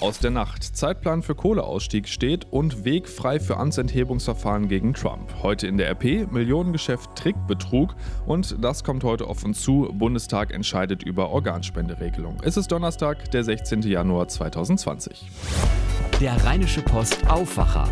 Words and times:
Aus 0.00 0.18
der 0.18 0.30
Nacht. 0.30 0.64
Zeitplan 0.64 1.22
für 1.22 1.34
Kohleausstieg 1.34 2.08
steht 2.08 2.46
und 2.50 2.84
Weg 2.84 3.06
frei 3.06 3.38
für 3.38 3.58
Amtsenthebungsverfahren 3.58 4.66
gegen 4.66 4.94
Trump. 4.94 5.30
Heute 5.42 5.66
in 5.66 5.76
der 5.76 5.90
RP 5.90 6.32
Millionengeschäft 6.32 7.14
Trickbetrug 7.16 7.94
und 8.24 8.56
das 8.64 8.82
kommt 8.82 9.04
heute 9.04 9.26
auf 9.26 9.44
uns 9.44 9.60
zu. 9.60 9.90
Bundestag 9.92 10.54
entscheidet 10.54 11.02
über 11.02 11.28
Organspenderegelung. 11.28 12.38
Es 12.42 12.56
ist 12.56 12.72
Donnerstag, 12.72 13.30
der 13.32 13.44
16. 13.44 13.82
Januar 13.82 14.28
2020. 14.28 15.30
Der 16.18 16.42
Rheinische 16.44 16.80
Post 16.80 17.28
Aufwacher. 17.28 17.86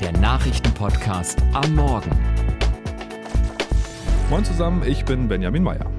Der 0.00 0.10
Nachrichtenpodcast 0.18 1.40
am 1.52 1.76
Morgen. 1.76 2.10
Moin 4.28 4.44
zusammen, 4.44 4.82
ich 4.84 5.04
bin 5.04 5.28
Benjamin 5.28 5.62
Meyer. 5.62 5.97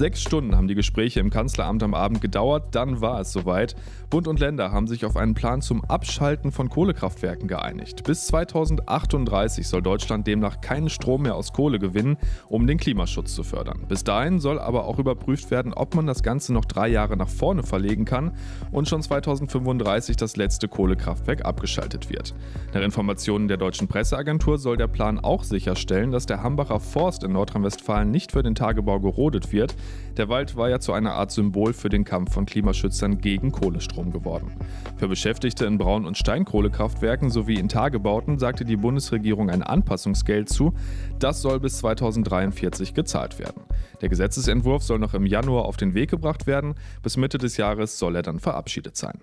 Sechs 0.00 0.22
Stunden 0.22 0.56
haben 0.56 0.66
die 0.66 0.74
Gespräche 0.74 1.20
im 1.20 1.28
Kanzleramt 1.28 1.82
am 1.82 1.92
Abend 1.92 2.22
gedauert, 2.22 2.74
dann 2.74 3.02
war 3.02 3.20
es 3.20 3.32
soweit. 3.32 3.76
Bund 4.08 4.28
und 4.28 4.40
Länder 4.40 4.72
haben 4.72 4.86
sich 4.86 5.04
auf 5.04 5.14
einen 5.14 5.34
Plan 5.34 5.60
zum 5.60 5.84
Abschalten 5.84 6.52
von 6.52 6.70
Kohlekraftwerken 6.70 7.48
geeinigt. 7.48 8.04
Bis 8.04 8.26
2038 8.28 9.68
soll 9.68 9.82
Deutschland 9.82 10.26
demnach 10.26 10.62
keinen 10.62 10.88
Strom 10.88 11.24
mehr 11.24 11.34
aus 11.34 11.52
Kohle 11.52 11.78
gewinnen, 11.78 12.16
um 12.48 12.66
den 12.66 12.78
Klimaschutz 12.78 13.34
zu 13.34 13.42
fördern. 13.42 13.84
Bis 13.88 14.02
dahin 14.02 14.40
soll 14.40 14.58
aber 14.58 14.86
auch 14.86 14.98
überprüft 14.98 15.50
werden, 15.50 15.74
ob 15.74 15.94
man 15.94 16.06
das 16.06 16.22
Ganze 16.22 16.54
noch 16.54 16.64
drei 16.64 16.88
Jahre 16.88 17.18
nach 17.18 17.28
vorne 17.28 17.62
verlegen 17.62 18.06
kann 18.06 18.32
und 18.72 18.88
schon 18.88 19.02
2035 19.02 20.16
das 20.16 20.34
letzte 20.34 20.66
Kohlekraftwerk 20.66 21.44
abgeschaltet 21.44 22.08
wird. 22.08 22.34
Nach 22.72 22.80
Informationen 22.80 23.48
der 23.48 23.58
deutschen 23.58 23.86
Presseagentur 23.86 24.56
soll 24.56 24.78
der 24.78 24.88
Plan 24.88 25.18
auch 25.18 25.44
sicherstellen, 25.44 26.10
dass 26.10 26.24
der 26.24 26.42
Hambacher 26.42 26.80
Forst 26.80 27.22
in 27.22 27.32
Nordrhein-Westfalen 27.32 28.10
nicht 28.10 28.32
für 28.32 28.42
den 28.42 28.54
Tagebau 28.54 28.98
gerodet 28.98 29.52
wird, 29.52 29.76
der 30.16 30.28
Wald 30.28 30.56
war 30.56 30.68
ja 30.68 30.80
zu 30.80 30.92
einer 30.92 31.14
Art 31.14 31.30
Symbol 31.30 31.72
für 31.72 31.88
den 31.88 32.04
Kampf 32.04 32.32
von 32.34 32.44
Klimaschützern 32.44 33.18
gegen 33.18 33.52
Kohlestrom 33.52 34.12
geworden. 34.12 34.52
Für 34.96 35.08
Beschäftigte 35.08 35.64
in 35.64 35.78
Braun- 35.78 36.04
und 36.04 36.18
Steinkohlekraftwerken 36.18 37.30
sowie 37.30 37.58
in 37.58 37.68
Tagebauten 37.68 38.38
sagte 38.38 38.64
die 38.64 38.76
Bundesregierung 38.76 39.50
ein 39.50 39.62
Anpassungsgeld 39.62 40.48
zu. 40.48 40.74
Das 41.18 41.40
soll 41.40 41.60
bis 41.60 41.78
2043 41.78 42.92
gezahlt 42.92 43.38
werden. 43.38 43.62
Der 44.00 44.08
Gesetzesentwurf 44.08 44.82
soll 44.82 44.98
noch 44.98 45.14
im 45.14 45.26
Januar 45.26 45.64
auf 45.64 45.76
den 45.76 45.94
Weg 45.94 46.10
gebracht 46.10 46.46
werden. 46.46 46.74
Bis 47.02 47.16
Mitte 47.16 47.38
des 47.38 47.56
Jahres 47.56 47.98
soll 47.98 48.16
er 48.16 48.22
dann 48.22 48.40
verabschiedet 48.40 48.96
sein. 48.96 49.20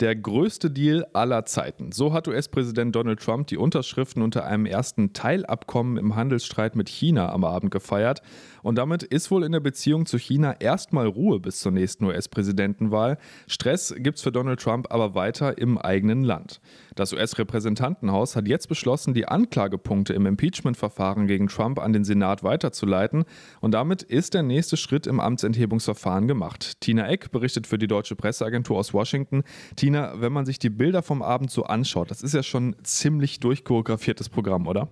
Der 0.00 0.14
größte 0.14 0.70
Deal 0.70 1.08
aller 1.12 1.44
Zeiten. 1.44 1.90
So 1.90 2.12
hat 2.12 2.28
US-Präsident 2.28 2.94
Donald 2.94 3.20
Trump 3.20 3.48
die 3.48 3.56
Unterschriften 3.56 4.22
unter 4.22 4.44
einem 4.44 4.64
ersten 4.64 5.12
Teilabkommen 5.12 5.96
im 5.96 6.14
Handelsstreit 6.14 6.76
mit 6.76 6.88
China 6.88 7.32
am 7.32 7.42
Abend 7.42 7.72
gefeiert. 7.72 8.22
Und 8.62 8.76
damit 8.76 9.02
ist 9.02 9.32
wohl 9.32 9.42
in 9.42 9.50
der 9.50 9.58
Beziehung 9.58 10.06
zu 10.06 10.16
China 10.16 10.54
erstmal 10.60 11.08
Ruhe 11.08 11.40
bis 11.40 11.58
zur 11.58 11.72
nächsten 11.72 12.04
US-Präsidentenwahl. 12.04 13.18
Stress 13.48 13.92
gibt's 13.98 14.22
für 14.22 14.30
Donald 14.30 14.60
Trump 14.60 14.86
aber 14.90 15.16
weiter 15.16 15.58
im 15.58 15.78
eigenen 15.78 16.22
Land. 16.22 16.60
Das 16.94 17.12
US-Repräsentantenhaus 17.12 18.36
hat 18.36 18.46
jetzt 18.46 18.68
beschlossen, 18.68 19.14
die 19.14 19.26
Anklagepunkte 19.26 20.12
im 20.12 20.26
Impeachment-Verfahren 20.26 21.26
gegen 21.26 21.48
Trump 21.48 21.80
an 21.80 21.92
den 21.92 22.04
Senat 22.04 22.44
weiterzuleiten. 22.44 23.24
Und 23.60 23.72
damit 23.72 24.04
ist 24.04 24.34
der 24.34 24.44
nächste 24.44 24.76
Schritt 24.76 25.08
im 25.08 25.18
Amtsenthebungsverfahren 25.18 26.28
gemacht. 26.28 26.80
Tina 26.80 27.08
Eck 27.08 27.32
berichtet 27.32 27.66
für 27.66 27.78
die 27.78 27.88
deutsche 27.88 28.14
Presseagentur 28.14 28.78
aus 28.78 28.94
Washington. 28.94 29.42
Tina 29.74 29.87
Tina, 29.88 30.20
wenn 30.20 30.34
man 30.34 30.44
sich 30.44 30.58
die 30.58 30.68
Bilder 30.68 31.02
vom 31.02 31.22
Abend 31.22 31.50
so 31.50 31.64
anschaut, 31.64 32.10
das 32.10 32.20
ist 32.20 32.34
ja 32.34 32.42
schon 32.42 32.72
ein 32.72 32.84
ziemlich 32.84 33.40
durchchoreografiertes 33.40 34.28
Programm, 34.28 34.66
oder? 34.66 34.88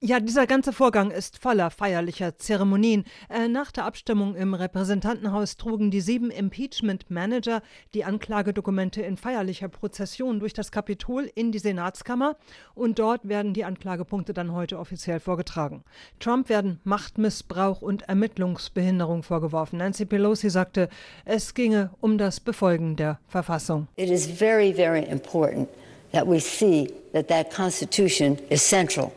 Ja, 0.00 0.18
dieser 0.18 0.46
ganze 0.46 0.72
Vorgang 0.72 1.10
ist 1.10 1.36
voller 1.36 1.70
feierlicher 1.70 2.38
Zeremonien. 2.38 3.04
Äh, 3.28 3.48
nach 3.48 3.70
der 3.70 3.84
Abstimmung 3.84 4.34
im 4.34 4.54
Repräsentantenhaus 4.54 5.58
trugen 5.58 5.90
die 5.90 6.00
sieben 6.00 6.30
Impeachment-Manager 6.30 7.60
die 7.92 8.04
Anklagedokumente 8.04 9.02
in 9.02 9.18
feierlicher 9.18 9.68
Prozession 9.68 10.40
durch 10.40 10.54
das 10.54 10.72
Kapitol 10.72 11.30
in 11.34 11.52
die 11.52 11.58
Senatskammer 11.58 12.36
und 12.74 12.98
dort 12.98 13.28
werden 13.28 13.52
die 13.52 13.66
Anklagepunkte 13.66 14.32
dann 14.32 14.52
heute 14.54 14.78
offiziell 14.78 15.20
vorgetragen. 15.20 15.84
Trump 16.18 16.48
werden 16.48 16.80
Machtmissbrauch 16.84 17.82
und 17.82 18.02
Ermittlungsbehinderung 18.08 19.22
vorgeworfen. 19.22 19.78
Nancy 19.78 20.06
Pelosi 20.06 20.48
sagte, 20.48 20.88
es 21.26 21.52
ginge 21.52 21.90
um 22.00 22.16
das 22.16 22.40
Befolgen 22.40 22.96
der 22.96 23.18
Verfassung. 23.26 23.88
It 23.96 24.08
is 24.08 24.29
very, 24.30 24.72
very 24.72 25.04
important 25.08 25.68
that 26.12 26.26
we 26.26 26.40
see 26.40 26.88
that 27.12 27.28
that 27.28 27.50
Constitution 27.50 28.38
is 28.48 28.62
central. 28.62 29.12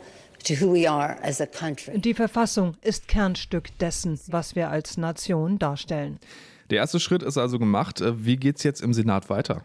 Die 0.45 2.13
Verfassung 2.13 2.75
ist 2.81 3.07
Kernstück 3.07 3.77
dessen, 3.79 4.19
was 4.27 4.55
wir 4.55 4.69
als 4.69 4.97
Nation 4.97 5.57
darstellen. 5.57 6.19
Der 6.69 6.79
erste 6.79 6.99
Schritt 6.99 7.23
ist 7.23 7.37
also 7.37 7.59
gemacht. 7.59 8.01
Äh, 8.01 8.25
wie 8.25 8.35
geht 8.35 8.57
es 8.57 8.63
jetzt 8.63 8.81
im 8.81 8.93
Senat 8.93 9.29
weiter? 9.29 9.63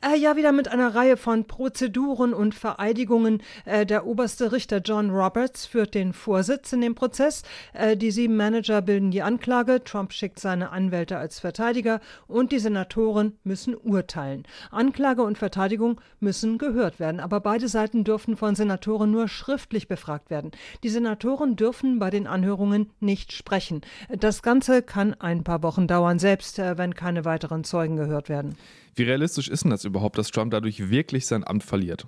Äh, 0.00 0.18
ja, 0.18 0.36
wieder 0.36 0.52
mit 0.52 0.68
einer 0.68 0.94
Reihe 0.94 1.16
von 1.16 1.44
Prozeduren 1.44 2.34
und 2.34 2.54
Vereidigungen. 2.54 3.42
Äh, 3.64 3.86
der 3.86 4.06
oberste 4.06 4.52
Richter 4.52 4.78
John 4.78 5.10
Roberts 5.10 5.66
führt 5.66 5.94
den 5.94 6.12
Vorsitz 6.12 6.72
in 6.72 6.80
dem 6.80 6.94
Prozess. 6.94 7.42
Äh, 7.72 7.96
die 7.96 8.10
sieben 8.10 8.36
Manager 8.36 8.82
bilden 8.82 9.10
die 9.10 9.22
Anklage. 9.22 9.82
Trump 9.84 10.12
schickt 10.12 10.40
seine 10.40 10.70
Anwälte 10.70 11.18
als 11.18 11.40
Verteidiger 11.40 12.00
und 12.26 12.52
die 12.52 12.58
Senatoren 12.58 13.38
müssen 13.44 13.74
urteilen. 13.74 14.44
Anklage 14.70 15.22
und 15.22 15.38
Verteidigung 15.38 16.00
müssen 16.20 16.58
gehört 16.58 17.00
werden, 17.00 17.20
aber 17.20 17.40
beide 17.40 17.68
Seiten 17.68 18.04
dürfen 18.04 18.36
von 18.36 18.54
Senatoren 18.54 19.10
nur 19.10 19.28
schriftlich 19.28 19.88
befragt 19.88 20.30
werden. 20.30 20.50
Die 20.82 20.88
Senatoren 20.88 21.56
dürfen 21.56 21.98
bei 21.98 22.10
den 22.10 22.26
Anhörungen 22.26 22.90
nicht 23.00 23.32
sprechen. 23.32 23.82
Das 24.10 24.42
Ganze 24.42 24.82
kann 24.82 25.14
ein 25.14 25.44
paar 25.44 25.62
Wochen 25.62 25.86
dauern, 25.86 26.18
selbst 26.18 26.58
äh, 26.58 26.76
wenn 26.78 26.94
keine 26.94 27.24
weiteren 27.24 27.64
Zeugen 27.64 27.96
gehört 27.96 28.28
werden. 28.28 28.56
Wie 28.96 29.02
realistisch 29.02 29.48
ist 29.48 29.64
denn 29.64 29.70
das 29.70 29.83
überhaupt, 29.84 30.18
dass 30.18 30.30
Trump 30.30 30.50
dadurch 30.50 30.90
wirklich 30.90 31.26
sein 31.26 31.44
Amt 31.44 31.64
verliert? 31.64 32.06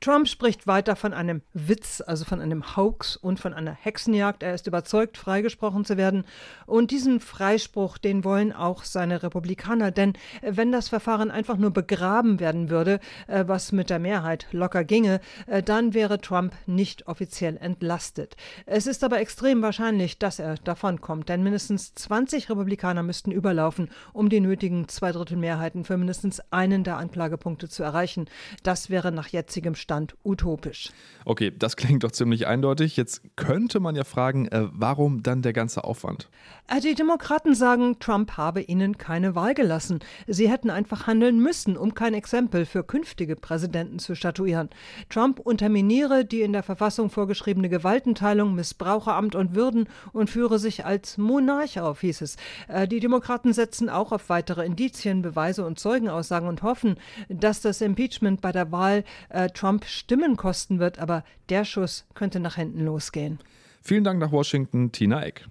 Trump 0.00 0.28
spricht 0.28 0.66
weiter 0.66 0.94
von 0.94 1.14
einem 1.14 1.42
Witz, 1.54 2.02
also 2.06 2.24
von 2.24 2.40
einem 2.40 2.76
Hoax 2.76 3.16
und 3.16 3.40
von 3.40 3.54
einer 3.54 3.72
Hexenjagd. 3.72 4.42
Er 4.42 4.54
ist 4.54 4.66
überzeugt, 4.66 5.16
freigesprochen 5.16 5.84
zu 5.84 5.96
werden. 5.96 6.24
Und 6.66 6.90
diesen 6.90 7.18
Freispruch, 7.18 7.98
den 7.98 8.22
wollen 8.22 8.52
auch 8.52 8.84
seine 8.84 9.22
Republikaner. 9.22 9.90
Denn 9.90 10.12
äh, 10.42 10.52
wenn 10.54 10.70
das 10.70 10.88
Verfahren 10.88 11.30
einfach 11.30 11.56
nur 11.56 11.70
begraben 11.70 12.40
werden 12.40 12.68
würde, 12.68 13.00
äh, 13.26 13.44
was 13.46 13.72
mit 13.72 13.88
der 13.88 13.98
Mehrheit 13.98 14.46
locker 14.52 14.84
ginge, 14.84 15.20
äh, 15.46 15.62
dann 15.62 15.94
wäre 15.94 16.20
Trump 16.20 16.52
nicht 16.66 17.08
offiziell 17.08 17.56
entlastet. 17.56 18.36
Es 18.66 18.86
ist 18.86 19.02
aber 19.02 19.18
extrem 19.18 19.62
wahrscheinlich, 19.62 20.18
dass 20.18 20.38
er 20.38 20.56
davonkommt. 20.56 21.28
Denn 21.28 21.42
mindestens 21.42 21.94
20 21.94 22.50
Republikaner 22.50 23.02
müssten 23.02 23.32
überlaufen, 23.32 23.88
um 24.12 24.28
die 24.28 24.40
nötigen 24.40 24.88
Zweidrittelmehrheiten 24.88 25.84
für 25.84 25.96
mindestens 25.96 26.40
einen 26.50 26.84
der 26.84 26.98
Anklagepunkte 26.98 27.68
zu 27.68 27.82
erreichen. 27.82 28.26
Das 28.62 28.90
wäre 28.90 29.10
nach 29.10 29.28
jetzigem 29.28 29.74
Stand 29.86 30.16
utopisch. 30.24 30.90
Okay, 31.24 31.52
das 31.56 31.76
klingt 31.76 32.02
doch 32.02 32.10
ziemlich 32.10 32.48
eindeutig. 32.48 32.96
Jetzt 32.96 33.22
könnte 33.36 33.78
man 33.78 33.94
ja 33.94 34.02
fragen, 34.02 34.48
äh, 34.48 34.66
warum 34.72 35.22
dann 35.22 35.42
der 35.42 35.52
ganze 35.52 35.84
Aufwand? 35.84 36.28
Äh, 36.66 36.80
die 36.80 36.96
Demokraten 36.96 37.54
sagen, 37.54 38.00
Trump 38.00 38.36
habe 38.36 38.62
ihnen 38.62 38.98
keine 38.98 39.36
Wahl 39.36 39.54
gelassen. 39.54 40.00
Sie 40.26 40.50
hätten 40.50 40.70
einfach 40.70 41.06
handeln 41.06 41.38
müssen, 41.38 41.76
um 41.76 41.94
kein 41.94 42.14
Exempel 42.14 42.66
für 42.66 42.82
künftige 42.82 43.36
Präsidenten 43.36 44.00
zu 44.00 44.16
statuieren. 44.16 44.70
Trump 45.08 45.38
unterminiere 45.38 46.24
die 46.24 46.42
in 46.42 46.52
der 46.52 46.64
Verfassung 46.64 47.08
vorgeschriebene 47.08 47.68
Gewaltenteilung, 47.68 48.56
missbrauche 48.56 49.12
Amt 49.12 49.36
und 49.36 49.54
Würden 49.54 49.88
und 50.12 50.30
führe 50.30 50.58
sich 50.58 50.84
als 50.84 51.16
Monarch 51.16 51.78
auf, 51.78 52.00
hieß 52.00 52.22
es. 52.22 52.36
Äh, 52.66 52.88
die 52.88 52.98
Demokraten 52.98 53.52
setzen 53.52 53.88
auch 53.88 54.10
auf 54.10 54.30
weitere 54.30 54.66
Indizien, 54.66 55.22
Beweise 55.22 55.64
und 55.64 55.78
Zeugenaussagen 55.78 56.48
und 56.48 56.64
hoffen, 56.64 56.96
dass 57.28 57.60
das 57.60 57.80
Impeachment 57.80 58.40
bei 58.40 58.50
der 58.50 58.72
Wahl 58.72 59.04
äh, 59.28 59.48
Trump 59.50 59.75
Trump 59.76 59.84
Stimmen 59.84 60.36
kosten 60.36 60.78
wird, 60.78 60.98
aber 60.98 61.22
der 61.50 61.66
Schuss 61.66 62.06
könnte 62.14 62.40
nach 62.40 62.56
hinten 62.56 62.82
losgehen. 62.86 63.38
Vielen 63.82 64.04
Dank 64.04 64.18
nach 64.18 64.32
Washington, 64.32 64.90
Tina 64.90 65.22
Eck. 65.22 65.46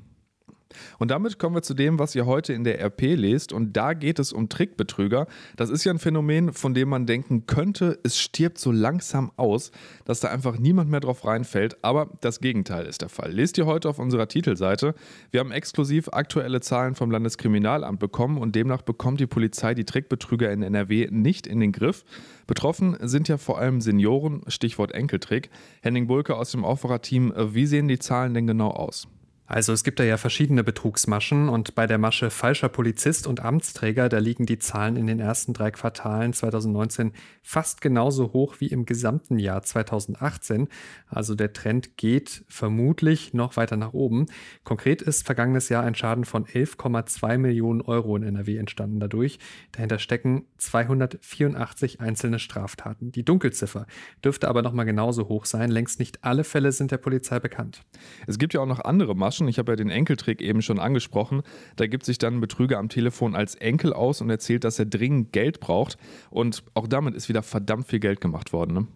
Und 1.00 1.12
damit 1.12 1.40
kommen 1.40 1.56
wir 1.56 1.62
zu 1.62 1.74
dem, 1.74 2.00
was 2.00 2.16
ihr 2.16 2.26
heute 2.26 2.54
in 2.54 2.64
der 2.64 2.82
RP 2.84 3.16
lest. 3.16 3.54
Und 3.54 3.74
da 3.78 3.94
geht 3.94 4.20
es 4.20 4.34
um 4.34 4.50
Trickbetrüger. 4.50 5.28
Das 5.56 5.70
ist 5.70 5.84
ja 5.84 5.92
ein 5.92 6.00
Phänomen, 6.00 6.54
von 6.54 6.74
dem 6.74 6.90
man 6.90 7.06
denken 7.06 7.46
könnte, 7.46 8.00
es 8.04 8.18
stirbt 8.20 8.58
so 8.58 8.72
langsam 8.72 9.32
aus, 9.38 9.72
dass 10.06 10.20
da 10.20 10.30
einfach 10.30 10.58
niemand 10.58 10.90
mehr 10.90 11.00
drauf 11.00 11.26
reinfällt. 11.26 11.84
Aber 11.84 12.10
das 12.22 12.40
Gegenteil 12.40 12.86
ist 12.86 13.02
der 13.02 13.10
Fall. 13.10 13.32
Lest 13.32 13.58
ihr 13.58 13.66
heute 13.66 13.90
auf 13.90 14.00
unserer 14.00 14.28
Titelseite. 14.28 14.96
Wir 15.32 15.40
haben 15.40 15.52
exklusiv 15.52 16.10
aktuelle 16.10 16.62
Zahlen 16.62 16.96
vom 16.96 17.12
Landeskriminalamt 17.12 18.00
bekommen 18.00 18.38
und 18.38 18.56
demnach 18.56 18.82
bekommt 18.82 19.20
die 19.20 19.28
Polizei 19.28 19.74
die 19.74 19.86
Trickbetrüger 19.86 20.52
in 20.52 20.64
NRW 20.64 21.08
nicht 21.12 21.48
in 21.48 21.60
den 21.60 21.72
Griff. 21.72 22.04
Betroffen 22.48 22.98
sind 23.02 23.28
ja 23.28 23.38
vor 23.38 23.60
allem 23.60 23.82
Senioren, 23.82 24.42
Stichwort 24.48 24.92
Enkeltrick. 24.92 25.50
Henning 25.82 26.08
Bulke 26.08 26.36
aus 26.36 26.52
dem 26.52 26.64
Aufwacherteam, 26.64 27.34
wie 27.36 27.66
sehen 27.66 27.88
die 27.88 28.00
Zahlen 28.00 28.34
denn 28.34 28.48
genau 28.48 28.70
aus? 28.70 29.08
Also 29.48 29.74
es 29.74 29.84
gibt 29.84 30.00
da 30.00 30.04
ja 30.04 30.18
verschiedene 30.18 30.64
Betrugsmaschen 30.64 31.50
und 31.50 31.76
bei 31.76 31.86
der 31.86 32.00
Masche 32.00 32.32
falscher 32.32 32.68
Polizist 32.68 33.28
und 33.28 33.42
Amtsträger, 33.42 34.10
da 34.10 34.18
liegen 34.18 34.48
die 34.48 34.58
Zahlen 34.58 34.96
in 34.96 35.06
den 35.06 35.20
ersten 35.20 35.54
drei 35.54 35.70
Quartalen 35.70 36.34
2019 36.34 37.12
fast 37.44 37.80
genauso 37.80 38.34
hoch 38.34 38.56
wie 38.60 38.68
im 38.68 38.88
gesamten 38.88 39.38
Jahr 39.38 39.62
2018. 39.62 40.68
Also 41.08 41.36
der 41.36 41.54
Trend 41.54 41.96
geht 41.96 42.44
vermutlich 42.48 43.36
noch 43.36 43.56
weiter 43.56 43.78
nach 43.78 43.94
oben. 43.94 44.26
Konkret 44.64 45.04
ist 45.04 45.28
vergangenes 45.28 45.70
Jahr 45.70 45.84
ein 45.84 45.94
Schaden 45.94 46.26
von 46.26 46.46
11,2 46.46 47.38
Millionen 47.38 47.82
Euro 47.82 48.16
in 48.16 48.24
NRW 48.24 48.58
entstanden 48.58 49.00
dadurch. 49.00 49.38
Dahinter 49.74 50.00
stecken 50.00 50.46
284 50.58 52.02
einzelne 52.02 52.40
Straftaten. 52.40 53.12
Die 53.12 53.24
Dunkelziffer 53.24 53.86
dürfte 54.24 54.48
aber 54.48 54.64
noch 54.64 54.74
mal 54.74 54.86
genauso 54.86 55.28
hoch 55.30 55.46
sein. 55.46 55.70
Längst 55.70 56.00
nicht 56.00 56.24
alle 56.24 56.44
Fälle 56.44 56.72
sind 56.72 56.90
der 56.90 56.98
Polizei 56.98 57.40
bekannt. 57.40 57.84
Es 58.26 58.40
gibt 58.40 58.56
ja 58.56 58.62
auch 58.62 58.66
noch 58.66 58.80
andere 58.80 59.16
Maschen 59.16 59.35
überraschen. 59.36 59.48
Ich 59.48 59.60
habe 59.60 59.72
ja 59.72 59.76
den 59.76 59.90
Enkeltrick 59.90 60.42
eben 60.42 60.62
schon 60.62 60.80
angesprochen. 60.80 61.44
Da 61.76 61.88
gibt 61.88 62.06
sich 62.06 62.18
dann 62.18 62.36
ein 62.36 62.42
Betrüger 62.42 62.78
am 62.78 62.90
Telefon 62.90 63.36
als 63.36 63.56
Enkel 63.56 63.94
aus 63.94 64.22
und 64.22 64.30
erzählt, 64.30 64.64
dass 64.64 64.80
er 64.80 64.86
dringend 64.86 65.32
Geld 65.32 65.60
braucht. 65.60 65.98
Und 66.30 66.64
auch 66.74 66.88
damit 66.88 67.16
ist 67.16 67.30
wieder 67.30 67.44
verdammt 67.44 67.88
viel 67.88 68.00
Geld 68.00 68.22
gemacht 68.22 68.54
worden. 68.54 68.74
Ne? 68.74 68.88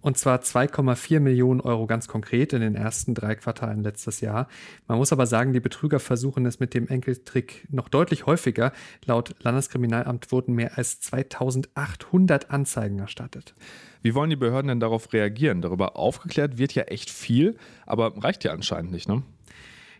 Und 0.00 0.18
zwar 0.18 0.40
2,4 0.40 1.18
Millionen 1.18 1.62
Euro 1.62 1.86
ganz 1.86 2.08
konkret 2.08 2.52
in 2.52 2.60
den 2.60 2.74
ersten 2.74 3.14
drei 3.14 3.36
Quartalen 3.36 3.82
letztes 3.82 4.20
Jahr. 4.20 4.48
Man 4.86 4.98
muss 4.98 5.12
aber 5.12 5.26
sagen, 5.26 5.54
die 5.54 5.60
Betrüger 5.60 5.98
versuchen 5.98 6.44
es 6.44 6.60
mit 6.60 6.74
dem 6.74 6.88
Enkeltrick 6.88 7.66
noch 7.70 7.88
deutlich 7.88 8.26
häufiger. 8.26 8.72
Laut 9.06 9.34
Landeskriminalamt 9.40 10.30
wurden 10.30 10.54
mehr 10.54 10.76
als 10.76 11.00
2800 11.00 12.50
Anzeigen 12.50 12.98
erstattet. 12.98 13.54
Wie 14.02 14.14
wollen 14.14 14.28
die 14.28 14.36
Behörden 14.36 14.68
denn 14.68 14.80
darauf 14.80 15.10
reagieren? 15.14 15.62
Darüber 15.62 15.96
aufgeklärt 15.96 16.58
wird 16.58 16.74
ja 16.74 16.82
echt 16.82 17.08
viel, 17.08 17.56
aber 17.86 18.22
reicht 18.22 18.44
ja 18.44 18.52
anscheinend 18.52 18.92
nicht, 18.92 19.08
ne? 19.08 19.22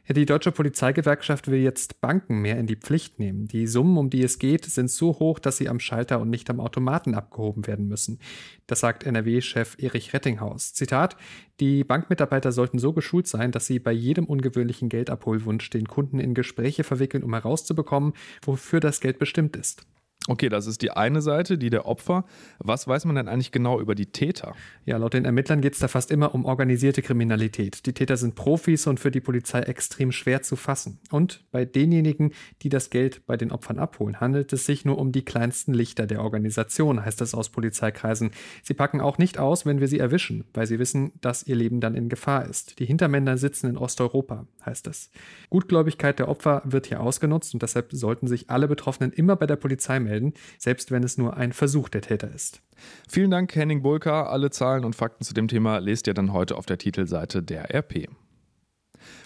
Die 0.07 0.27
Deutsche 0.27 0.53
Polizeigewerkschaft 0.53 1.51
will 1.51 1.61
jetzt 1.61 2.03
Banken 2.03 2.43
mehr 2.43 2.59
in 2.59 2.67
die 2.67 2.77
Pflicht 2.77 3.19
nehmen. 3.19 3.49
Die 3.49 3.67
Summen, 3.67 3.97
um 3.97 4.11
die 4.11 4.23
es 4.23 4.39
geht, 4.39 4.67
sind 4.67 4.91
so 4.91 5.19
hoch, 5.19 5.39
dass 5.39 5.57
sie 5.57 5.71
am 5.71 5.81
Schalter 5.81 6.21
und 6.21 6.29
nicht 6.29 6.51
am 6.51 6.61
Automaten 6.61 7.15
abgehoben 7.15 7.67
werden 7.67 7.89
müssen. 7.89 8.19
Das 8.67 8.81
sagt 8.81 9.05
NRW-Chef 9.05 9.77
Erich 9.79 10.13
Rettinghaus. 10.13 10.75
Zitat: 10.75 11.17
Die 11.59 11.85
Bankmitarbeiter 11.85 12.53
sollten 12.53 12.79
so 12.79 12.93
geschult 12.93 13.27
sein, 13.27 13.51
dass 13.51 13.67
sie 13.67 13.79
bei 13.79 13.93
jedem 13.93 14.27
ungewöhnlichen 14.27 14.91
Geldabholwunsch 14.91 15.71
den 15.71 15.89
Kunden 15.89 16.19
in 16.21 16.35
Gespräche 16.35 16.85
verwickeln, 16.85 17.25
um 17.25 17.33
herauszubekommen, 17.33 18.13
wofür 18.43 18.81
das 18.81 19.01
Geld 19.01 19.19
bestimmt 19.19 19.57
ist. 19.57 19.87
Okay, 20.27 20.49
das 20.49 20.67
ist 20.67 20.81
die 20.81 20.91
eine 20.91 21.21
Seite, 21.21 21.59
die 21.59 21.69
der 21.69 21.85
Opfer. 21.85 22.25
Was 22.59 22.89
weiß 22.89 23.05
man 23.05 23.15
denn 23.15 23.29
eigentlich 23.29 23.53
genau 23.53 23.79
über 23.79 23.95
die 23.95 24.07
Täter? 24.07 24.55
Ja, 24.87 24.97
laut 24.97 25.13
den 25.13 25.27
Ermittlern 25.27 25.61
geht 25.61 25.75
es 25.75 25.81
da 25.81 25.89
fast 25.89 26.11
immer 26.11 26.35
um 26.35 26.47
organisierte 26.47 27.03
Kriminalität. 27.03 27.85
Die 27.85 27.93
Täter 27.93 28.17
sind 28.17 28.35
Profis 28.35 28.87
und 28.87 28.99
für 28.99 29.11
die 29.11 29.21
Polizei 29.21 29.61
extrem 29.61 30.13
schwer 30.13 30.41
zu 30.41 30.57
fassen. 30.57 30.99
Und 31.11 31.45
bei 31.53 31.67
denjenigen, 31.67 32.33
die 32.63 32.71
das 32.71 32.89
Geld 32.89 33.27
bei 33.27 33.37
den 33.37 33.53
Opfern 33.53 33.79
abholen, 33.79 34.19
handelt 34.19 34.51
es 34.55 34.65
sich 34.65 34.87
nur 34.87 34.97
um 34.97 35.13
die 35.13 35.27
kleinsten 35.27 35.75
Lichter 35.75 36.07
der 36.07 36.23
Organisation, 36.23 37.05
heißt 37.05 37.21
es 37.21 37.35
aus 37.35 37.51
Polizeikreisen. 37.51 38.31
Sie 38.63 38.73
packen 38.75 39.03
auch 39.03 39.19
nicht 39.19 39.39
aus, 39.39 39.67
wenn 39.67 39.81
wir 39.81 39.89
sie 39.89 39.99
erwischen, 39.99 40.45
weil 40.55 40.67
sie 40.67 40.79
wissen, 40.79 41.13
dass 41.21 41.47
ihr 41.47 41.57
Leben 41.57 41.83
dann 41.83 41.95
in 41.95 42.09
Gefahr 42.09 42.49
ist. 42.49 42.79
Die 42.79 42.87
Hintermänner 42.87 43.37
sitzen 43.37 43.69
in 43.69 43.77
Osteuropa, 43.77 44.47
heißt 44.65 44.87
es. 44.87 45.11
Gutgläubigkeit 45.51 46.19
der 46.19 46.31
Opfer 46.31 46.63
wird 46.65 46.87
hier 46.87 47.01
ausgenutzt 47.01 47.53
und 47.53 47.63
deshalb 47.63 47.93
sollten 47.93 48.27
sich 48.27 48.49
alle 48.49 48.69
Betroffenen 48.69 49.13
immer 49.13 49.37
bei 49.37 49.47
der 49.47 49.57
Polizei 49.57 50.01
melden 50.01 50.14
melden, 50.15 50.35
selbst 50.59 50.91
wenn 50.91 51.03
es 51.03 51.19
nur 51.19 51.37
ein 51.37 51.53
Versuch 51.53 51.89
der 51.89 52.03
Täter 52.03 52.33
ist. 52.33 52.61
Vielen 53.09 53.31
Dank, 53.31 53.55
Henning 53.55 53.83
Bulka. 53.83 54.27
Alle 54.27 54.51
Zahlen 54.51 54.85
und 54.85 54.95
Fakten 54.95 55.25
zu 55.25 55.35
dem 55.35 55.49
Thema 55.49 55.79
lest 55.79 56.07
ihr 56.07 56.15
dann 56.15 56.33
heute 56.33 56.57
auf 56.57 56.67
der 56.67 56.79
Titelseite 56.79 57.43
der 57.43 57.75
RP. 57.75 58.09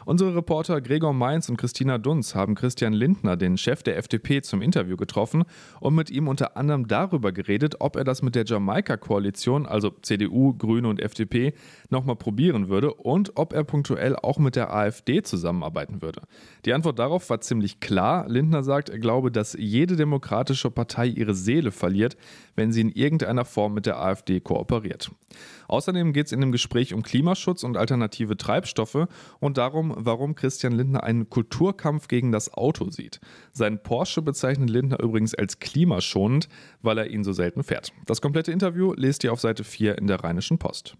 Unsere 0.04 0.34
Reporter 0.34 0.80
Gregor 0.80 1.12
Mainz 1.12 1.48
und 1.48 1.56
Christina 1.56 1.98
Dunz 1.98 2.34
haben 2.34 2.54
Christian 2.54 2.92
Lindner, 2.92 3.36
den 3.36 3.56
Chef 3.58 3.82
der 3.82 3.96
FDP, 3.96 4.42
zum 4.42 4.62
Interview 4.62 4.96
getroffen 4.96 5.44
und 5.80 5.94
mit 5.94 6.10
ihm 6.10 6.28
unter 6.28 6.56
anderem 6.56 6.88
darüber 6.88 7.32
geredet, 7.32 7.76
ob 7.80 7.96
er 7.96 8.04
das 8.04 8.22
mit 8.22 8.34
der 8.34 8.44
Jamaika-Koalition, 8.44 9.66
also 9.66 9.90
CDU, 10.02 10.54
Grüne 10.54 10.88
und 10.88 11.00
FDP, 11.00 11.54
nochmal 11.90 12.16
probieren 12.16 12.68
würde 12.68 12.94
und 12.94 13.32
ob 13.36 13.52
er 13.52 13.64
punktuell 13.64 14.16
auch 14.16 14.38
mit 14.38 14.56
der 14.56 14.72
AfD 14.72 15.22
zusammenarbeiten 15.22 16.02
würde. 16.02 16.22
Die 16.64 16.72
Antwort 16.72 16.98
darauf 16.98 17.28
war 17.30 17.40
ziemlich 17.40 17.80
klar. 17.80 18.28
Lindner 18.28 18.62
sagt, 18.62 18.88
er 18.88 18.98
glaube, 18.98 19.30
dass 19.30 19.54
jede 19.58 19.96
demokratische 19.96 20.70
Partei 20.70 21.06
ihre 21.06 21.34
Seele 21.34 21.70
verliert, 21.70 22.16
wenn 22.56 22.72
sie 22.72 22.80
in 22.80 22.90
irgendeiner 22.90 23.44
Form 23.44 23.74
mit 23.74 23.86
der 23.86 24.00
AfD 24.00 24.40
kooperiert. 24.40 25.10
Außerdem 25.68 26.12
geht 26.12 26.26
es 26.26 26.32
in 26.32 26.40
dem 26.40 26.50
Gespräch 26.50 26.94
um 26.94 27.02
Klimaschutz 27.02 27.62
und 27.62 27.76
alternative 27.76 28.36
Treibstoffe 28.36 29.06
und 29.38 29.58
darum, 29.58 29.94
warum 29.96 30.34
Christian 30.34 30.72
Lindner 30.72 31.04
einen 31.04 31.28
Kulturkampf 31.30 32.08
gegen 32.08 32.32
das 32.32 32.52
Auto 32.52 32.90
sieht. 32.90 33.20
Sein 33.52 33.82
Porsche 33.82 34.22
bezeichnet 34.22 34.70
Lindner 34.70 35.00
übrigens 35.00 35.34
als 35.34 35.60
klimaschonend, 35.60 36.48
weil 36.82 36.98
er 36.98 37.10
ihn 37.10 37.22
so 37.22 37.32
selten 37.32 37.62
fährt. 37.62 37.92
Das 38.06 38.20
komplette 38.20 38.50
Interview 38.50 38.94
lest 38.94 39.24
ihr 39.24 39.32
auf 39.32 39.40
Seite 39.40 39.62
4 39.62 39.98
in 39.98 40.06
der 40.06 40.24
Rheinischen 40.24 40.58
Post. 40.58 40.96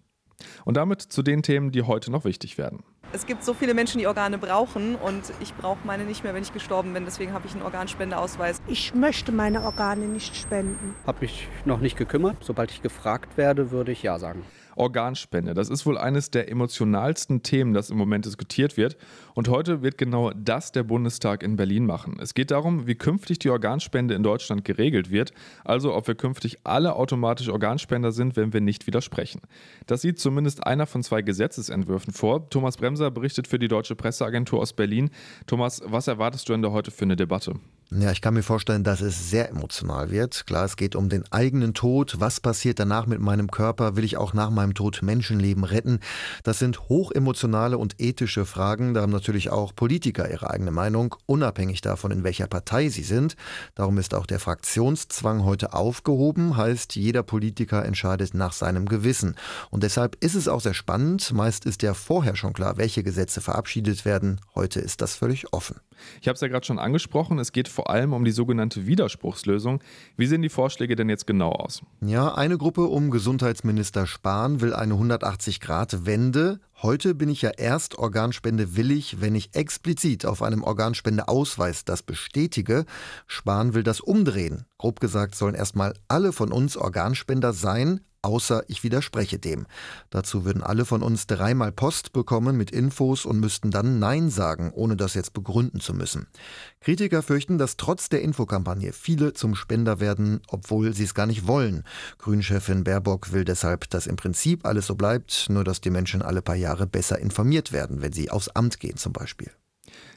Und 0.65 0.77
damit 0.77 1.03
zu 1.03 1.23
den 1.23 1.43
Themen, 1.43 1.73
die 1.73 1.83
heute 1.83 2.13
noch 2.13 2.25
wichtig 2.25 2.59
werden. 2.59 2.85
Es 3.11 3.25
gibt 3.25 3.43
so 3.43 3.55
viele 3.55 3.73
Menschen, 3.73 3.99
die 3.99 4.07
Organe 4.07 4.37
brauchen 4.37 4.95
und 4.97 5.33
ich 5.41 5.55
brauche 5.55 5.79
meine 5.85 6.05
nicht 6.05 6.25
mehr, 6.25 6.35
wenn 6.35 6.43
ich 6.43 6.53
gestorben 6.53 6.93
bin. 6.93 7.07
Deswegen 7.07 7.33
habe 7.33 7.47
ich 7.47 7.55
einen 7.55 7.63
Organspendeausweis. 7.63 8.61
Ich 8.67 8.95
möchte 8.95 9.33
meine 9.33 9.63
Organe 9.63 10.05
nicht 10.05 10.37
spenden. 10.37 10.95
Habe 11.07 11.21
mich 11.23 11.49
noch 11.65 11.81
nicht 11.81 11.97
gekümmert. 11.97 12.37
Sobald 12.41 12.71
ich 12.71 12.83
gefragt 12.83 13.39
werde, 13.39 13.71
würde 13.71 13.93
ich 13.93 14.03
ja 14.03 14.19
sagen. 14.19 14.45
Organspende. 14.79 15.55
Das 15.55 15.69
ist 15.69 15.85
wohl 15.87 15.99
eines 15.99 16.31
der 16.31 16.51
emotionalsten 16.51 17.43
Themen, 17.43 17.75
das 17.75 17.91
im 17.91 17.97
Moment 17.97 18.25
diskutiert 18.25 18.77
wird. 18.77 18.97
Und 19.35 19.49
heute 19.49 19.83
wird 19.83 19.99
genau 19.99 20.31
das 20.31 20.73
der 20.73 20.83
Bundestag 20.83 21.43
in 21.43 21.57
Berlin 21.57 21.87
machen. 21.87 22.19
Es 22.21 22.35
geht 22.35 22.51
darum, 22.51 22.87
wie 22.87 22.95
künftig 22.95 23.39
die 23.39 23.51
Organspende 23.51 24.15
in 24.15 24.23
Deutschland 24.23 24.65
geregelt 24.65 25.11
wird, 25.11 25.33
also 25.65 25.95
ob 25.95 26.07
wir 26.09 26.15
künftig 26.15 26.59
alle 26.65 26.97
automatisch 26.97 27.49
Organspender 27.49 28.13
sind, 28.13 28.37
wenn 28.37 28.53
wir 28.53 28.61
nicht 28.61 28.87
widersprechen. 28.87 29.41
Das 29.87 30.03
sieht 30.03 30.19
zumindest 30.19 30.67
einer 30.67 30.87
von 30.87 31.03
zwei 31.03 31.23
Gesetzesentwürfen 31.23 32.13
vor. 32.13 32.49
Thomas 32.51 32.77
Bremser 32.77 33.11
berichtet 33.11 33.49
für 33.49 33.59
die 33.59 33.69
Deutsche 33.69 33.97
Presseagentur 33.97 34.61
aus 34.61 34.73
Berlin. 34.73 35.11
Thomas, 35.47 35.83
was 35.85 36.09
erwartest 36.09 36.49
du 36.49 36.53
denn 36.53 36.63
da 36.63 36.71
heute 36.71 36.91
für 36.91 37.05
eine 37.05 37.17
Debatte? 37.17 37.55
Ja, 37.91 38.13
ich 38.13 38.21
kann 38.21 38.35
mir 38.35 38.43
vorstellen, 38.43 38.85
dass 38.85 39.01
es 39.01 39.31
sehr 39.31 39.49
emotional 39.49 40.11
wird. 40.11 40.47
Klar, 40.47 40.67
es 40.67 40.77
geht 40.77 40.95
um 40.95 41.09
den 41.09 41.25
eigenen 41.33 41.73
Tod. 41.73 42.21
Was 42.21 42.39
passiert 42.39 42.79
danach 42.79 43.07
mit 43.07 43.19
meinem 43.19 43.51
Körper? 43.51 43.97
Will 43.97 44.05
ich 44.05 44.19
auch 44.19 44.35
nach 44.35 44.51
meinem 44.51 44.75
Tod 44.75 45.01
Menschenleben 45.01 45.65
retten? 45.65 46.01
Das 46.43 46.59
sind 46.59 46.91
hochemotionale 46.91 47.79
und 47.79 47.99
ethische 47.99 48.45
Fragen. 48.45 48.93
Da 48.93 49.01
haben 49.01 49.11
natürlich 49.11 49.49
auch 49.49 49.75
Politiker 49.75 50.31
ihre 50.31 50.51
eigene 50.51 50.71
Meinung, 50.71 51.15
unabhängig 51.25 51.81
davon, 51.81 52.11
in 52.11 52.25
welcher 52.25 52.47
Partei 52.47 52.91
sie 52.91 53.05
sind. 53.05 53.37
Darum 53.75 53.97
ist 53.97 54.13
auch 54.13 54.27
der 54.27 54.39
Fraktionszwang 54.39 55.47
heute 55.47 55.73
aufgehoben. 55.73 56.59
Heißt, 56.59 56.95
jeder 56.95 57.23
Politiker 57.23 57.87
entscheidet 57.87 58.35
nach 58.35 58.53
seinem 58.53 58.85
Gewissen. 58.85 59.35
Und 59.71 59.83
deshalb 59.83 60.23
ist 60.23 60.35
es 60.35 60.47
auch 60.47 60.61
sehr 60.61 60.75
spannend. 60.75 61.33
Meist 61.33 61.65
ist 61.65 61.81
ja 61.81 61.95
vorher 61.95 62.37
schon 62.37 62.53
klar, 62.53 62.77
welche 62.77 63.03
Gesetze 63.03 63.41
verabschiedet 63.41 64.05
werden. 64.05 64.43
Heute 64.55 64.79
ist 64.79 65.01
das 65.01 65.17
völlig 65.17 65.55
offen. 65.55 65.77
Ich 66.21 66.29
habe 66.29 66.35
es 66.35 66.41
ja 66.41 66.49
gerade 66.49 66.67
schon 66.67 66.79
angesprochen, 66.79 67.39
es 67.39 67.53
geht 67.53 67.69
vor 67.79 67.91
allem 67.91 68.13
um 68.13 68.25
die 68.25 68.33
sogenannte 68.33 68.89
Widerspruchslösung. 68.89 69.81
Wie 70.17 70.27
sehen 70.27 70.43
die 70.43 70.49
Vorschläge 70.49 70.97
denn 70.97 71.09
jetzt 71.09 71.29
genau 71.29 71.53
aus? 71.53 71.83
Ja, 72.01 72.35
eine 72.35 72.59
Gruppe 72.59 72.89
um 72.89 73.13
Gesundheitsminister 73.13 74.05
Spahn 74.05 74.61
will 74.61 74.75
eine 74.75 74.95
180-Grad-Wende. 74.95 76.59
Heute 76.83 77.15
bin 77.15 77.29
ich 77.29 77.41
ja 77.43 77.51
erst 77.51 77.97
Organspende 77.97 78.75
willig, 78.75 79.21
wenn 79.21 79.37
ich 79.37 79.55
explizit 79.55 80.27
auf 80.27 80.43
einem 80.43 80.65
Organspendeausweis 80.65 81.85
das 81.85 82.03
bestätige. 82.03 82.85
Spahn 83.29 83.75
will 83.75 83.85
das 83.85 84.01
umdrehen. 84.01 84.65
Grob 84.77 84.99
gesagt 84.99 85.37
sollen 85.37 85.55
erstmal 85.55 85.95
alle 86.09 86.33
von 86.33 86.51
uns 86.51 86.77
Organspender 86.77 87.53
sein, 87.53 88.01
außer 88.29 88.63
ich 88.69 88.85
widerspreche 88.85 89.39
dem. 89.39 89.67
Dazu 90.11 90.45
würden 90.45 90.63
alle 90.63 90.85
von 90.85 91.03
uns 91.03 91.27
dreimal 91.27 91.73
Post 91.73 92.13
bekommen 92.13 92.59
mit 92.59 92.71
Infos 92.71 93.25
und 93.25 93.41
müssten 93.41 93.71
dann 93.71 93.99
Nein 93.99 94.29
sagen, 94.29 94.71
ohne 94.75 94.97
das 94.97 95.15
jetzt 95.15 95.33
begründen 95.33 95.81
zu 95.81 95.95
müssen. 95.95 96.27
Kritiker 96.81 97.23
fürchten, 97.23 97.57
dass 97.57 97.79
trotz 97.79 98.11
der 98.11 98.21
Infokampagne 98.21 98.93
viele 98.93 99.33
zum 99.33 99.55
Spender 99.55 99.99
werden, 99.99 100.43
obwohl 100.49 100.93
sie 100.93 101.05
es 101.05 101.15
gar 101.15 101.27
nicht 101.27 101.47
wollen. 101.47 101.85
Grünchefin 102.19 102.85
Baerbock 102.85 103.33
will 103.33 103.47
deshalb, 103.47 103.89
dass 103.89 104.07
im 104.07 104.17
Prinzip 104.17 104.67
alles 104.67 104.87
so 104.87 104.95
bleibt, 104.95 105.47
nur 105.49 105.65
dass 105.65 105.81
die 105.81 105.91
Menschen 105.91 106.21
alle 106.21 106.43
paar 106.43 106.55
Jahre 106.55 106.87
besser 106.87 107.19
informiert 107.19 107.73
werden, 107.73 108.03
wenn 108.03 108.13
sie 108.13 108.31
aufs 108.31 108.51
Amt 108.51 108.79
gehen 108.79 108.99
zum 108.99 109.15
Beispiel. 109.15 109.51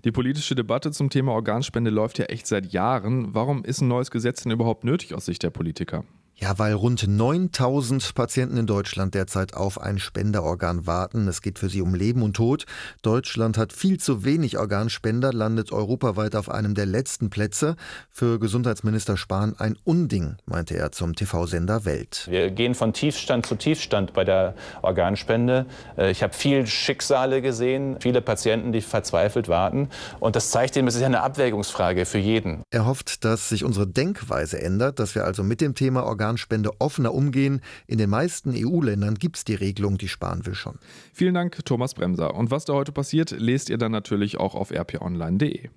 Die 0.03 0.11
politische 0.11 0.55
Debatte 0.55 0.91
zum 0.91 1.09
Thema 1.09 1.31
Organspende 1.31 1.91
läuft 1.91 2.17
ja 2.17 2.25
echt 2.25 2.45
seit 2.45 2.73
Jahren. 2.73 3.33
Warum 3.33 3.63
ist 3.63 3.79
ein 3.79 3.87
neues 3.87 4.11
Gesetz 4.11 4.43
denn 4.43 4.51
überhaupt 4.51 4.83
nötig 4.83 5.13
aus 5.13 5.25
Sicht 5.25 5.43
der 5.43 5.49
Politiker? 5.49 6.03
Ja, 6.43 6.57
weil 6.57 6.73
rund 6.73 7.07
9000 7.07 8.15
Patienten 8.15 8.57
in 8.57 8.65
Deutschland 8.65 9.13
derzeit 9.13 9.53
auf 9.53 9.79
ein 9.79 9.99
Spenderorgan 9.99 10.87
warten. 10.87 11.27
Es 11.27 11.43
geht 11.43 11.59
für 11.59 11.69
sie 11.69 11.83
um 11.83 11.93
Leben 11.93 12.23
und 12.23 12.35
Tod. 12.35 12.65
Deutschland 13.03 13.59
hat 13.59 13.71
viel 13.71 13.99
zu 13.99 14.25
wenig 14.25 14.57
Organspender, 14.57 15.33
landet 15.33 15.71
europaweit 15.71 16.35
auf 16.35 16.49
einem 16.49 16.73
der 16.73 16.87
letzten 16.87 17.29
Plätze. 17.29 17.75
Für 18.09 18.39
Gesundheitsminister 18.39 19.17
Spahn 19.17 19.53
ein 19.59 19.77
Unding, 19.83 20.37
meinte 20.47 20.75
er 20.75 20.91
zum 20.91 21.13
TV-Sender 21.13 21.85
Welt. 21.85 22.25
Wir 22.27 22.49
gehen 22.49 22.73
von 22.73 22.91
Tiefstand 22.91 23.45
zu 23.45 23.53
Tiefstand 23.53 24.13
bei 24.13 24.23
der 24.23 24.55
Organspende. 24.81 25.67
Äh, 25.95 26.09
ich 26.09 26.23
habe 26.23 26.33
viele 26.33 26.65
Schicksale 26.65 27.43
gesehen, 27.43 27.97
viele 27.99 28.23
Patienten, 28.23 28.71
die 28.71 28.81
verzweifelt 28.81 29.47
warten. 29.47 29.89
Und 30.19 30.35
das 30.35 30.49
zeigt 30.49 30.75
ihm, 30.75 30.87
es 30.87 30.95
ist 30.95 31.01
ja 31.01 31.07
eine 31.07 31.21
Abwägungsfrage 31.21 32.07
für 32.07 32.17
jeden. 32.17 32.63
Er 32.71 32.87
hofft, 32.87 33.25
dass 33.25 33.49
sich 33.49 33.63
unsere 33.63 33.85
Denkweise 33.85 34.59
ändert, 34.59 34.97
dass 34.97 35.13
wir 35.13 35.23
also 35.23 35.43
mit 35.43 35.61
dem 35.61 35.75
Thema 35.75 36.03
Organ 36.03 36.30
Organspende 36.31 36.71
offener 36.79 37.13
umgehen. 37.13 37.59
In 37.87 37.97
den 37.97 38.09
meisten 38.09 38.53
EU-Ländern 38.55 39.15
gibt 39.15 39.35
es 39.35 39.43
die 39.43 39.55
Regelung, 39.55 39.97
die 39.97 40.07
sparen 40.07 40.45
will 40.45 40.53
schon. 40.53 40.79
Vielen 41.13 41.33
Dank, 41.33 41.65
Thomas 41.65 41.93
Bremser. 41.93 42.35
Und 42.35 42.51
was 42.51 42.63
da 42.63 42.73
heute 42.73 42.93
passiert, 42.93 43.31
lest 43.31 43.69
ihr 43.69 43.77
dann 43.77 43.91
natürlich 43.91 44.37
auch 44.37 44.55
auf 44.55 44.71
rponline.de. 44.71 45.69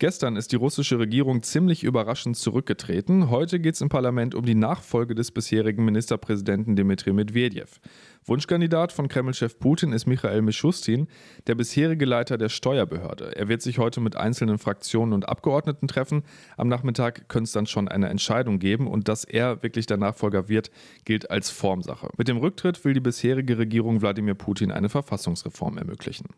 Gestern 0.00 0.36
ist 0.36 0.52
die 0.52 0.56
russische 0.56 1.00
Regierung 1.00 1.42
ziemlich 1.42 1.82
überraschend 1.82 2.36
zurückgetreten. 2.36 3.30
Heute 3.30 3.58
geht 3.58 3.74
es 3.74 3.80
im 3.80 3.88
Parlament 3.88 4.36
um 4.36 4.44
die 4.44 4.54
Nachfolge 4.54 5.16
des 5.16 5.32
bisherigen 5.32 5.84
Ministerpräsidenten 5.84 6.76
Dmitri 6.76 7.12
Medvedev. 7.12 7.80
Wunschkandidat 8.24 8.92
von 8.92 9.08
Kremlchef 9.08 9.58
Putin 9.58 9.92
ist 9.92 10.06
Michael 10.06 10.42
Mischustin, 10.42 11.08
der 11.48 11.56
bisherige 11.56 12.04
Leiter 12.04 12.38
der 12.38 12.48
Steuerbehörde. 12.48 13.34
Er 13.34 13.48
wird 13.48 13.60
sich 13.60 13.78
heute 13.78 14.00
mit 14.00 14.14
einzelnen 14.14 14.58
Fraktionen 14.58 15.12
und 15.12 15.28
Abgeordneten 15.28 15.88
treffen. 15.88 16.22
Am 16.56 16.68
Nachmittag 16.68 17.28
könnte 17.28 17.48
es 17.48 17.52
dann 17.52 17.66
schon 17.66 17.88
eine 17.88 18.08
Entscheidung 18.08 18.60
geben 18.60 18.86
und 18.86 19.08
dass 19.08 19.24
er 19.24 19.64
wirklich 19.64 19.86
der 19.86 19.96
Nachfolger 19.96 20.48
wird, 20.48 20.70
gilt 21.06 21.28
als 21.32 21.50
Formsache. 21.50 22.08
Mit 22.16 22.28
dem 22.28 22.36
Rücktritt 22.36 22.84
will 22.84 22.94
die 22.94 23.00
bisherige 23.00 23.58
Regierung 23.58 24.00
Wladimir 24.00 24.34
Putin 24.34 24.70
eine 24.70 24.90
Verfassungsreform 24.90 25.76
ermöglichen. 25.76 26.28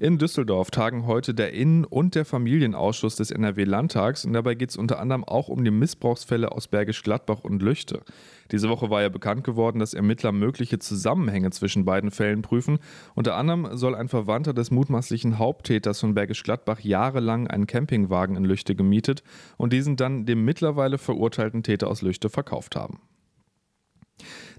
In 0.00 0.18
Düsseldorf 0.18 0.70
tagen 0.70 1.06
heute 1.06 1.34
der 1.34 1.52
Innen- 1.52 1.84
und 1.84 2.14
der 2.14 2.24
Familienausschuss 2.24 3.16
des 3.16 3.30
NRW-Landtags 3.30 4.24
und 4.24 4.32
dabei 4.32 4.54
geht 4.54 4.70
es 4.70 4.76
unter 4.76 5.00
anderem 5.00 5.24
auch 5.24 5.48
um 5.48 5.64
die 5.64 5.70
Missbrauchsfälle 5.70 6.52
aus 6.52 6.68
Bergisch 6.68 7.02
Gladbach 7.02 7.40
und 7.42 7.62
Lüchte. 7.62 8.02
Diese 8.50 8.68
Woche 8.68 8.90
war 8.90 9.02
ja 9.02 9.08
bekannt 9.08 9.44
geworden, 9.44 9.78
dass 9.78 9.94
Ermittler 9.94 10.32
mögliche 10.32 10.78
Zusammenhänge 10.78 11.50
zwischen 11.50 11.84
beiden 11.84 12.10
Fällen 12.10 12.42
prüfen. 12.42 12.78
Unter 13.14 13.36
anderem 13.36 13.76
soll 13.76 13.94
ein 13.94 14.08
Verwandter 14.08 14.54
des 14.54 14.70
mutmaßlichen 14.70 15.38
Haupttäters 15.38 16.00
von 16.00 16.14
Bergisch 16.14 16.42
Gladbach 16.42 16.80
jahrelang 16.80 17.46
einen 17.48 17.66
Campingwagen 17.66 18.36
in 18.36 18.44
Lüchte 18.44 18.74
gemietet 18.74 19.22
und 19.56 19.72
diesen 19.72 19.96
dann 19.96 20.26
dem 20.26 20.44
mittlerweile 20.44 20.98
verurteilten 20.98 21.62
Täter 21.62 21.88
aus 21.88 22.02
Lüchte 22.02 22.30
verkauft 22.30 22.76
haben. 22.76 23.00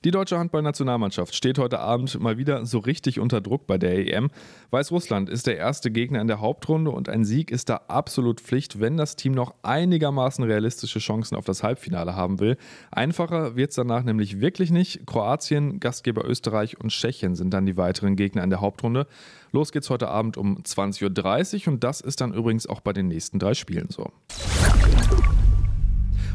Die 0.05 0.11
deutsche 0.11 0.39
Handballnationalmannschaft 0.39 1.35
steht 1.35 1.59
heute 1.59 1.79
Abend 1.79 2.17
mal 2.21 2.37
wieder 2.37 2.65
so 2.65 2.79
richtig 2.79 3.19
unter 3.19 3.41
Druck 3.41 3.67
bei 3.67 3.77
der 3.77 3.97
EM. 4.07 4.29
Weißrussland 4.71 5.27
ist 5.29 5.45
der 5.45 5.57
erste 5.57 5.91
Gegner 5.91 6.21
in 6.21 6.27
der 6.27 6.39
Hauptrunde 6.39 6.91
und 6.91 7.09
ein 7.09 7.25
Sieg 7.25 7.51
ist 7.51 7.67
da 7.67 7.81
absolut 7.89 8.39
Pflicht, 8.39 8.79
wenn 8.79 8.95
das 8.95 9.17
Team 9.17 9.33
noch 9.33 9.55
einigermaßen 9.61 10.43
realistische 10.45 10.99
Chancen 10.99 11.35
auf 11.35 11.43
das 11.43 11.63
Halbfinale 11.63 12.15
haben 12.15 12.39
will. 12.39 12.55
Einfacher 12.91 13.57
wird 13.57 13.71
es 13.71 13.75
danach 13.75 14.03
nämlich 14.03 14.39
wirklich 14.39 14.71
nicht. 14.71 15.05
Kroatien, 15.05 15.81
Gastgeber 15.81 16.23
Österreich 16.23 16.79
und 16.79 16.91
Tschechien 16.91 17.35
sind 17.35 17.53
dann 17.53 17.65
die 17.65 17.75
weiteren 17.75 18.15
Gegner 18.15 18.43
in 18.43 18.49
der 18.49 18.61
Hauptrunde. 18.61 19.05
Los 19.51 19.73
geht's 19.73 19.89
heute 19.89 20.07
Abend 20.07 20.37
um 20.37 20.59
20.30 20.59 21.67
Uhr 21.67 21.73
und 21.73 21.83
das 21.83 21.99
ist 21.99 22.21
dann 22.21 22.33
übrigens 22.33 22.67
auch 22.67 22.79
bei 22.79 22.93
den 22.93 23.09
nächsten 23.09 23.37
drei 23.37 23.53
Spielen 23.53 23.89
so. 23.89 24.11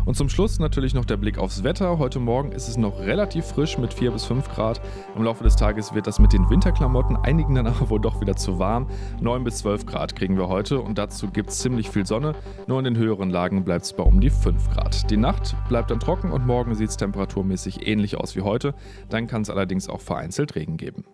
Und 0.05 0.17
zum 0.17 0.29
Schluss 0.29 0.59
natürlich 0.59 0.93
noch 0.93 1.05
der 1.05 1.17
Blick 1.17 1.39
aufs 1.39 1.65
Wetter. 1.65 1.99
Heute 1.99 2.21
Morgen 2.21 2.53
ist 2.53 2.69
es 2.69 2.77
noch 2.77 3.01
relativ 3.01 3.47
frisch 3.47 3.79
mit 3.79 3.95
4 3.95 4.11
bis 4.11 4.25
5 4.27 4.49
Grad. 4.51 4.81
Im 5.17 5.23
Laufe 5.23 5.45
des 5.45 5.57
Tages 5.57 5.95
wird 5.95 6.07
das 6.07 6.19
mit 6.19 6.33
den 6.33 6.49
Winterklamotten 6.51 7.17
einigen 7.17 7.55
dann 7.55 7.67
aber 7.67 7.89
wohl 7.91 8.01
doch 8.01 8.21
wieder 8.21 8.37
zu 8.37 8.59
warm. 8.59 8.87
9 9.21 9.45
bis 9.45 9.59
12 9.59 9.87
Grad 9.87 10.15
kriegen 10.15 10.37
wir 10.37 10.49
heute 10.49 10.81
und 10.81 10.99
dazu 10.99 11.29
gibt 11.31 11.51
es 11.51 11.59
ziemlich 11.59 11.89
viel 11.89 12.07
Sonne. 12.07 12.35
Nur 12.67 12.79
in 12.79 12.85
den 12.85 12.97
höheren 12.97 13.31
Lagen 13.31 13.65
bleibt 13.65 13.87
es 13.87 13.93
bei 13.95 14.03
um 14.03 14.21
die 14.21 14.31
5 14.31 14.71
Grad. 14.71 15.11
Die 15.11 15.17
Nacht 15.17 15.57
bleibt 15.69 15.91
dann 15.91 16.01
trocken 16.01 16.31
und 16.31 16.47
morgen 16.47 16.75
sieht 16.75 16.91
es 16.91 16.97
temperaturmäßig 16.97 17.87
ähnlich 17.87 18.17
aus 18.19 18.37
wie 18.37 18.43
heute. 18.43 18.75
Dann 19.09 19.27
kann 19.27 19.43
es 19.43 19.51
allerdings 19.51 19.89
auch 19.89 20.01
vereinzelt 20.01 20.55
Regen 20.55 20.77
geben. 20.77 21.05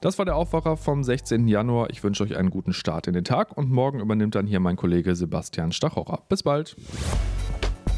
Das 0.00 0.18
war 0.18 0.24
der 0.24 0.36
Aufwacher 0.36 0.78
vom 0.78 1.04
16. 1.04 1.46
Januar. 1.46 1.90
Ich 1.90 2.02
wünsche 2.02 2.24
euch 2.24 2.36
einen 2.36 2.50
guten 2.50 2.72
Start 2.72 3.06
in 3.06 3.12
den 3.12 3.24
Tag 3.24 3.56
und 3.56 3.70
morgen 3.70 4.00
übernimmt 4.00 4.34
dann 4.34 4.46
hier 4.46 4.60
mein 4.60 4.76
Kollege 4.76 5.14
Sebastian 5.14 5.72
Stachorer. 5.72 6.22
Bis 6.28 6.42
bald. 6.42 6.74